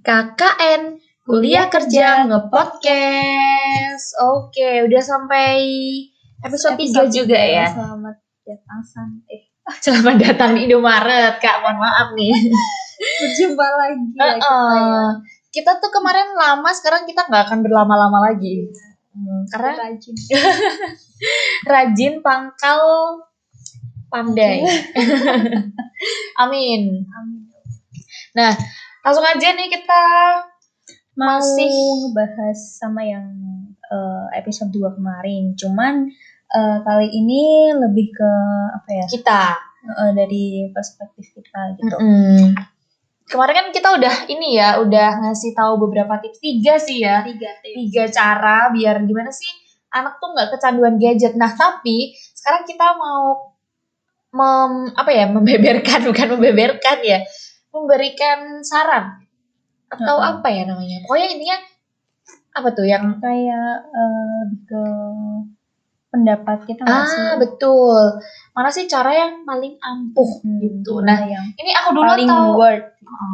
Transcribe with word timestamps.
KKN 0.00 0.96
Kuliah 1.28 1.68
Kerja 1.68 2.24
Ngepodcast. 2.24 4.06
Oke, 4.24 4.88
udah 4.88 5.02
sampai 5.04 5.60
episode 6.40 6.80
3 6.80 7.12
juga 7.12 7.36
ya. 7.36 7.68
Selamat 7.68 8.16
datang 8.42 8.80
San. 8.82 9.08
Eh, 9.28 9.52
Selamat 9.84 10.16
datang 10.16 10.56
di 10.56 10.64
Indomaret, 10.66 11.36
Kak. 11.38 11.62
Mohon 11.62 11.78
maaf 11.84 12.08
nih. 12.16 12.32
berjumpa 13.00 13.64
lagi 13.64 14.04
ya 14.12 14.36
kita 14.36 14.56
ya. 14.76 15.08
Kita 15.50 15.70
tuh 15.80 15.90
kemarin 15.90 16.36
lama, 16.36 16.70
sekarang 16.70 17.08
kita 17.08 17.26
nggak 17.26 17.48
akan 17.48 17.60
berlama-lama 17.64 18.32
lagi. 18.32 18.70
Hmm, 19.10 19.42
karena 19.50 19.72
Rajin. 19.88 20.14
rajin 21.70 22.14
pangkal 22.22 22.80
pandai. 24.06 24.62
Amin. 26.38 27.02
Amin. 27.02 27.50
Nah, 28.30 28.54
langsung 29.00 29.24
aja 29.24 29.48
nih 29.50 29.68
kita 29.68 30.02
Mau 31.12 31.36
Masih- 31.36 32.14
bahas 32.14 32.78
sama 32.78 33.02
yang 33.02 33.26
eh, 33.84 34.26
episode 34.34 34.70
2 34.70 34.94
kemarin. 34.94 35.52
Cuman 35.52 36.06
eh, 36.48 36.76
kali 36.80 37.08
ini 37.10 37.42
lebih 37.74 38.08
ke 38.10 38.30
apa 38.72 38.90
ya? 38.90 39.06
kita. 39.06 39.42
eh, 39.80 40.12
dari 40.12 40.44
perspektif 40.70 41.32
kita 41.32 41.60
gitu. 41.74 41.96
Mm-mm. 41.96 42.52
Kemarin 43.24 43.54
kan 43.54 43.68
kita 43.70 43.88
udah 43.92 44.14
ini 44.26 44.56
ya, 44.56 44.76
udah 44.78 45.22
ngasih 45.22 45.52
tahu 45.52 45.80
beberapa 45.80 46.18
tips 46.18 46.36
tiga 46.38 46.76
sih 46.76 47.00
ya, 47.00 47.22
Tiga 47.22 47.48
tips. 47.58 47.76
tiga 47.76 48.02
cara 48.10 48.58
biar 48.68 49.00
gimana 49.02 49.30
sih 49.30 49.50
anak 49.88 50.18
tuh 50.18 50.30
nggak 50.30 50.50
kecanduan 50.52 50.94
gadget. 50.96 51.34
Nah 51.34 51.50
tapi 51.50 52.10
sekarang 52.32 52.64
kita 52.64 52.86
mau 52.94 53.50
mem, 54.30 54.72
apa 54.94 55.10
ya 55.10 55.26
membeberkan 55.26 56.00
bukan 56.08 56.28
membeberkan 56.34 56.98
ya, 57.02 57.18
memberikan 57.70 58.60
saran 58.60 59.22
atau 59.90 60.16
Heeh. 60.18 60.30
apa 60.36 60.48
ya 60.50 60.62
namanya. 60.66 61.02
Pokoknya 61.06 61.28
intinya 61.30 61.58
apa 62.50 62.68
tuh 62.74 62.86
yang 62.86 63.04
Kayak 63.18 63.74
lebih 64.42 64.60
ke 64.66 64.82
pendapat 66.10 66.58
kita 66.66 66.82
nggak 66.82 67.06
sih? 67.06 67.20
ah 67.22 67.34
betul 67.38 68.02
mana 68.50 68.66
sih 68.66 68.82
cara 68.84 69.14
yang 69.14 69.46
paling 69.46 69.78
ampuh 69.78 70.42
Hmm, 70.42 70.58
gitu. 70.58 70.98
Nah 71.06 71.22
yang 71.22 71.46
ini 71.54 71.70
aku 71.70 71.94
dulu 71.94 72.10
paling 72.10 72.26
atau 72.26 72.58
word. 72.58 72.82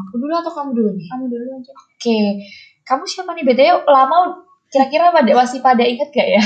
aku 0.05 0.15
dulu 0.20 0.33
atau 0.37 0.53
kamu 0.53 0.71
dulu 0.77 0.91
nih? 0.93 1.09
Kamu 1.09 1.25
dulu 1.27 1.45
aja. 1.56 1.73
Oke, 1.73 2.19
kamu 2.84 3.03
siapa 3.09 3.33
nih 3.33 3.45
BTW 3.48 3.73
lama 3.89 4.17
kira-kira 4.69 5.09
pada 5.09 5.33
masih 5.33 5.65
pada 5.65 5.81
inget 5.81 6.12
gak 6.12 6.28
ya? 6.28 6.43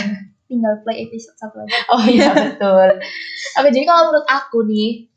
Tinggal 0.47 0.79
play 0.87 1.03
episode 1.03 1.35
satu 1.35 1.67
aja. 1.67 1.75
Oh 1.91 2.03
iya 2.07 2.31
betul. 2.31 2.89
Oke, 3.59 3.69
jadi 3.75 3.83
kalau 3.83 4.11
menurut 4.11 4.27
aku 4.27 4.59
nih, 4.67 5.11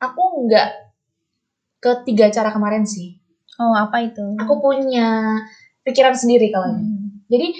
aku 0.00 0.22
nggak 0.48 0.68
ketiga 1.96 2.28
cara 2.32 2.50
kemarin 2.52 2.84
sih. 2.84 3.16
Oh, 3.58 3.74
apa 3.74 4.04
itu? 4.04 4.22
Aku 4.38 4.62
punya 4.62 5.38
pikiran 5.82 6.14
sendiri 6.14 6.52
kalau. 6.54 6.78
Hmm. 6.78 7.24
Jadi 7.26 7.52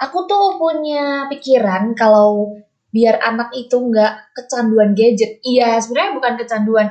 aku 0.00 0.26
tuh 0.26 0.58
punya 0.58 1.30
pikiran 1.30 1.94
kalau 1.94 2.58
biar 2.94 3.18
anak 3.18 3.50
itu 3.58 3.74
nggak 3.74 4.34
kecanduan 4.34 4.94
gadget. 4.94 5.42
Iya, 5.42 5.82
sebenarnya 5.82 6.14
bukan 6.14 6.34
kecanduan, 6.38 6.88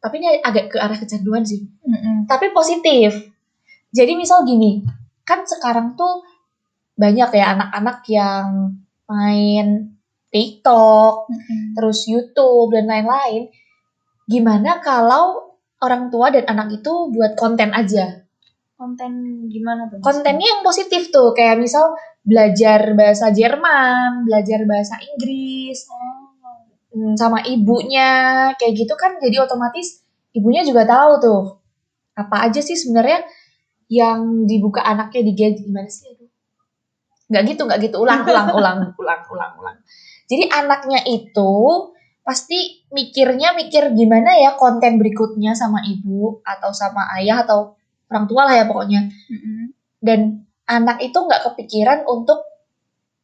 tapi 0.00 0.20
ini 0.20 0.40
agak 0.44 0.72
ke 0.72 0.76
arah 0.76 0.96
kecanduan 0.96 1.44
sih. 1.44 1.64
Mm-mm. 1.84 2.28
tapi 2.28 2.52
positif. 2.52 3.16
Jadi 3.90 4.12
misal 4.14 4.44
gini, 4.44 4.84
kan 5.24 5.42
sekarang 5.48 5.96
tuh 5.96 6.22
banyak 6.94 7.32
ya 7.32 7.56
anak-anak 7.56 7.98
yang 8.12 8.76
main 9.08 9.96
TikTok, 10.28 11.26
Mm-mm. 11.32 11.74
terus 11.74 12.04
YouTube 12.04 12.76
dan 12.76 12.86
lain-lain. 12.86 13.48
Gimana 14.28 14.78
kalau 14.78 15.49
orang 15.80 16.12
tua 16.12 16.28
dan 16.32 16.44
anak 16.46 16.80
itu 16.80 16.92
buat 17.12 17.34
konten 17.36 17.72
aja? 17.72 18.24
Konten 18.76 19.44
gimana 19.52 19.88
tuh? 19.92 20.00
Kontennya 20.00 20.46
yang 20.56 20.62
positif 20.64 21.12
tuh, 21.12 21.36
kayak 21.36 21.60
misal 21.60 21.96
belajar 22.24 22.92
bahasa 22.96 23.32
Jerman, 23.32 24.24
belajar 24.24 24.64
bahasa 24.68 24.96
Inggris, 25.00 25.84
hmm, 26.92 27.16
sama 27.16 27.44
ibunya, 27.44 28.52
kayak 28.56 28.72
gitu 28.76 28.94
kan 28.96 29.16
jadi 29.20 29.44
otomatis 29.44 30.04
ibunya 30.36 30.62
juga 30.62 30.86
tahu 30.86 31.12
tuh 31.20 31.42
apa 32.14 32.46
aja 32.46 32.60
sih 32.60 32.76
sebenarnya 32.76 33.24
yang 33.90 34.46
dibuka 34.46 34.84
anaknya 34.84 35.22
di 35.26 35.32
gadget 35.34 35.66
gimana 35.66 35.90
sih 35.90 36.06
aduh? 36.14 36.30
Nggak 37.30 37.42
gitu 37.54 37.62
nggak 37.66 37.80
gitu. 37.90 37.96
Ulang 37.98 38.22
ulang 38.26 38.48
ulang 38.54 38.78
ulang 38.98 39.22
ulang 39.30 39.52
ulang. 39.58 39.76
Jadi 40.30 40.46
anaknya 40.46 41.02
itu 41.10 41.52
pasti 42.20 42.84
mikirnya 42.92 43.56
mikir 43.56 43.96
gimana 43.96 44.36
ya 44.36 44.54
konten 44.54 45.00
berikutnya 45.00 45.56
sama 45.56 45.82
ibu 45.88 46.44
atau 46.44 46.70
sama 46.70 47.08
ayah 47.18 47.42
atau 47.42 47.74
orang 48.12 48.24
tua 48.28 48.42
lah 48.46 48.54
ya 48.60 48.64
pokoknya 48.68 49.08
Mm-mm. 49.08 49.72
dan 50.04 50.44
anak 50.68 51.00
itu 51.02 51.16
nggak 51.16 51.50
kepikiran 51.50 52.04
untuk 52.06 52.44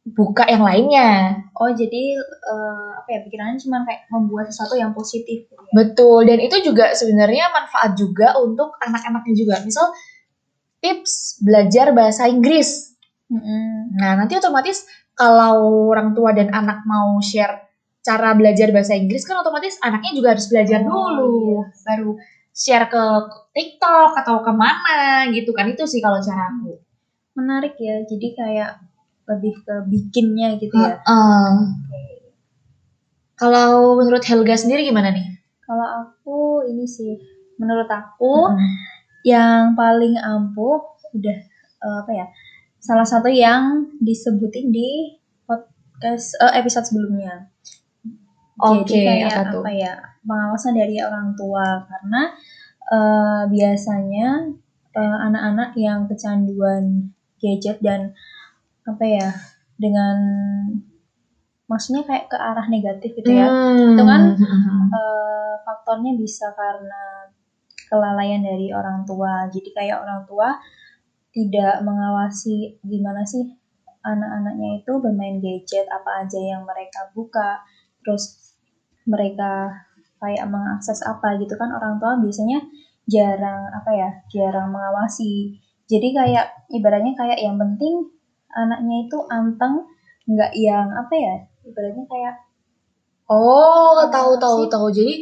buka 0.07 0.47
yang 0.47 0.63
lainnya 0.63 1.37
Oh 1.57 1.73
jadi 1.73 2.03
eh, 2.21 2.89
apa 2.93 3.09
ya 3.09 3.19
pikirannya 3.25 3.57
cuma 3.57 3.81
kayak 3.81 4.05
membuat 4.13 4.53
sesuatu 4.53 4.77
yang 4.77 4.93
positif. 4.93 5.49
Gitu 5.49 5.57
ya? 5.57 5.73
Betul, 5.73 6.29
dan 6.29 6.37
itu 6.37 6.55
juga 6.61 6.93
sebenarnya 6.93 7.49
manfaat 7.49 7.97
juga 7.97 8.37
untuk 8.37 8.77
anak-anaknya 8.77 9.33
juga. 9.33 9.55
Misal 9.65 9.89
tips 10.77 11.41
belajar 11.41 11.97
bahasa 11.97 12.29
Inggris. 12.29 12.93
Mm-mm. 13.33 13.97
Nah, 13.97 14.21
nanti 14.21 14.37
otomatis 14.37 14.85
kalau 15.17 15.89
orang 15.89 16.13
tua 16.13 16.29
dan 16.37 16.53
anak 16.53 16.85
mau 16.85 17.17
share 17.25 17.66
cara 18.07 18.31
belajar 18.39 18.71
bahasa 18.71 18.95
Inggris 18.95 19.27
kan 19.27 19.43
otomatis 19.43 19.75
anaknya 19.83 20.15
juga 20.15 20.31
harus 20.31 20.47
belajar 20.47 20.79
Oh, 20.87 20.87
dulu, 20.87 21.27
iya. 21.59 21.63
baru 21.83 22.11
share 22.55 22.87
ke 22.87 23.03
TikTok 23.51 24.15
atau 24.15 24.39
ke 24.39 24.51
mana 24.55 25.27
gitu 25.35 25.51
kan 25.51 25.67
itu 25.67 25.83
sih 25.83 25.99
kalau 25.99 26.23
cara 26.23 26.47
aku. 26.55 26.79
Menarik 27.35 27.75
ya. 27.77 28.01
Jadi 28.07 28.27
kayak 28.33 28.71
lebih 29.27 29.53
ke 29.61 29.75
bikinnya 29.91 30.55
gitu 30.55 30.71
ya. 30.73 30.97
Heeh. 31.03 31.51
Kalau 33.37 33.93
menurut 34.01 34.23
Helga 34.25 34.57
sendiri 34.57 34.87
gimana 34.87 35.13
nih? 35.13 35.27
Kalau 35.61 35.85
aku 36.07 36.65
ini 36.65 36.87
sih 36.89 37.13
menurut 37.61 37.85
aku 37.91 38.55
yang 39.21 39.75
paling 39.77 40.17
ampuh 40.17 40.81
udah 41.13 41.37
eh, 41.77 41.95
apa 42.01 42.11
ya? 42.15 42.25
Salah 42.81 43.05
satu 43.05 43.29
yang 43.29 43.91
disebutin 44.01 44.73
di 44.73 45.19
podcast 45.45 46.33
eh, 46.41 46.57
episode 46.57 46.87
sebelumnya. 46.89 47.51
Oke, 48.57 48.89
Jadi 48.89 49.05
kayak 49.05 49.29
apa 49.29 49.41
tuh? 49.53 49.61
apa 49.61 49.71
ya? 49.73 49.93
Pengawasan 50.25 50.73
dari 50.73 50.97
orang 50.99 51.37
tua 51.37 51.85
karena 51.85 52.21
eh, 52.89 53.41
biasanya 53.53 54.27
eh, 54.97 55.17
anak-anak 55.29 55.69
yang 55.77 56.09
kecanduan 56.09 57.13
gadget 57.37 57.77
dan 57.85 58.17
apa 58.87 59.03
ya 59.05 59.29
dengan 59.77 60.17
maksudnya 61.69 62.01
kayak 62.07 62.31
ke 62.31 62.37
arah 62.39 62.65
negatif 62.65 63.13
gitu 63.13 63.29
ya. 63.29 63.45
Hmm. 63.45 63.93
Itu 63.93 64.03
kan, 64.03 64.21
eh, 64.97 65.53
faktornya 65.61 66.17
bisa 66.17 66.49
karena 66.57 67.29
kelalaian 67.87 68.41
dari 68.41 68.73
orang 68.73 69.05
tua. 69.05 69.45
Jadi 69.53 69.69
kayak 69.71 70.01
orang 70.01 70.25
tua 70.25 70.57
tidak 71.31 71.85
mengawasi 71.85 72.81
gimana 72.81 73.21
sih 73.21 73.45
anak-anaknya 74.01 74.81
itu 74.81 74.91
bermain 75.03 75.37
gadget, 75.43 75.85
apa 75.91 76.23
aja 76.23 76.39
yang 76.39 76.63
mereka 76.63 77.11
buka, 77.11 77.61
terus 78.01 78.46
mereka 79.07 79.71
kayak 80.19 80.45
mengakses 80.49 80.99
apa 81.05 81.37
gitu 81.41 81.55
kan 81.55 81.69
orang 81.71 81.97
tua 82.01 82.19
biasanya 82.19 82.59
jarang 83.07 83.71
apa 83.71 83.91
ya, 83.95 84.09
jarang 84.29 84.69
mengawasi. 84.75 85.55
Jadi 85.87 86.11
kayak 86.11 86.67
ibaratnya 86.75 87.15
kayak 87.15 87.39
yang 87.39 87.55
penting 87.55 88.11
anaknya 88.51 89.07
itu 89.07 89.17
anteng, 89.31 89.87
nggak 90.27 90.51
yang 90.59 90.91
apa 90.91 91.13
ya, 91.15 91.35
ibaratnya 91.63 92.05
kayak 92.05 92.35
Oh, 93.27 94.07
tahu 94.07 94.39
tahu 94.39 94.59
sih? 94.63 94.71
tahu. 94.71 94.87
Jadi 94.91 95.13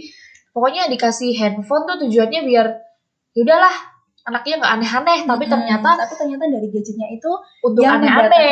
pokoknya 0.54 0.86
dikasih 0.90 1.34
handphone 1.42 1.90
tuh 1.90 1.98
tujuannya 2.06 2.42
biar 2.46 2.68
ya 3.34 3.42
udahlah 3.42 3.76
anaknya 4.26 4.54
nggak 4.62 4.74
aneh-aneh, 4.82 5.20
tapi 5.30 5.46
ternyata 5.46 5.90
tapi 6.02 6.14
ternyata 6.18 6.46
dari 6.50 6.68
gadgetnya 6.74 7.08
itu 7.14 7.30
untuk 7.62 7.82
aneh-aneh. 7.86 8.50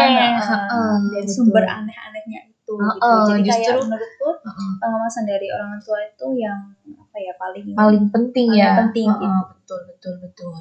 uh, 0.70 0.98
betul. 1.10 1.34
sumber 1.34 1.66
aneh-anehnya 1.66 2.53
itu 2.76 2.90
gitu. 2.90 3.06
Heeh, 3.06 3.24
Jadi 3.24 3.42
kayak 3.42 3.60
justru- 3.64 3.84
menurutku 3.84 4.30
Heeh. 4.40 4.72
pengawasan 4.78 5.24
dari 5.24 5.48
orang 5.50 5.72
tua 5.80 6.00
itu 6.02 6.26
yang 6.36 6.60
apa 6.96 7.18
ya 7.18 7.34
paling 7.36 7.66
Paling 7.72 8.06
penting 8.10 8.48
Paling 8.50 8.60
ya. 8.60 8.72
penting 8.80 9.08
Heeh, 9.08 9.20
gitu. 9.20 9.42
Betul 9.54 9.80
betul 9.88 10.14
betul. 10.20 10.52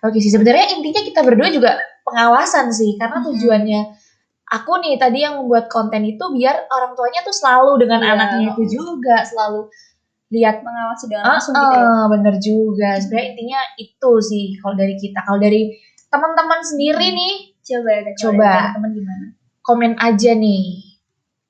Oke 0.00 0.18
sih 0.18 0.28
sebenarnya 0.28 0.66
intinya 0.70 1.00
kita 1.00 1.20
berdua 1.20 1.48
juga 1.48 1.70
pengawasan 2.02 2.68
sih 2.70 2.94
karena 2.94 3.20
tujuannya 3.20 3.80
aku 4.48 4.72
nih 4.78 4.94
tadi 4.96 5.18
yang 5.20 5.38
membuat 5.38 5.66
konten 5.66 6.02
itu 6.02 6.24
biar 6.28 6.66
orang 6.68 6.92
tuanya 6.92 7.22
tuh 7.22 7.30
selalu 7.30 7.78
dengan 7.78 8.00
Iya. 8.00 8.10
anaknya 8.12 8.46
itu 8.52 8.62
juga 8.68 9.22
selalu 9.22 9.70
lihat 10.28 10.60
mengawasi 10.60 11.04
dengan 11.06 11.26
langsung 11.28 11.52
gitu 11.52 11.74
ya. 11.76 12.06
bener 12.08 12.34
juga. 12.38 12.90
Sebenarnya 12.96 13.26
intinya 13.28 13.60
itu 13.76 14.10
sih 14.20 14.44
kalau 14.56 14.74
dari 14.74 14.94
kita. 14.94 15.18
Kalau 15.20 15.38
dari 15.38 15.74
teman-teman 16.06 16.60
sendiri 16.60 17.06
nih, 17.10 17.34
Coba 17.60 17.90
ya, 17.92 18.00
Coba. 18.16 18.50
teman 18.74 18.90
gimana? 18.90 19.26
komen 19.60 19.92
aja 19.96 20.32
nih 20.34 20.89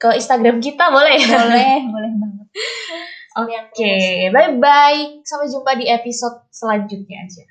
ke 0.01 0.09
Instagram 0.17 0.65
kita 0.65 0.89
boleh. 0.89 1.21
Boleh, 1.21 1.75
boleh 1.93 2.11
banget. 2.17 2.47
Oke, 3.45 4.33
bye 4.33 4.57
bye. 4.57 5.21
Sampai 5.23 5.47
jumpa 5.53 5.77
di 5.77 5.87
episode 5.87 6.49
selanjutnya 6.51 7.23
aja. 7.29 7.45